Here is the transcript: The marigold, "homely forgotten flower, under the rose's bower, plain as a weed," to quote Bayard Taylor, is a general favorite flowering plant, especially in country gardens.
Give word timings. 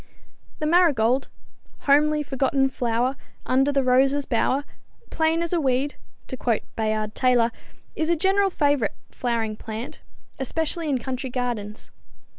The 0.57 0.65
marigold, 0.65 1.29
"homely 1.81 2.23
forgotten 2.23 2.69
flower, 2.69 3.15
under 3.45 3.71
the 3.71 3.83
rose's 3.83 4.25
bower, 4.25 4.65
plain 5.11 5.43
as 5.43 5.53
a 5.53 5.61
weed," 5.61 5.93
to 6.25 6.35
quote 6.35 6.63
Bayard 6.75 7.13
Taylor, 7.13 7.51
is 7.95 8.09
a 8.09 8.15
general 8.15 8.49
favorite 8.49 8.95
flowering 9.11 9.55
plant, 9.55 10.01
especially 10.39 10.89
in 10.89 10.97
country 10.97 11.29
gardens. 11.29 11.91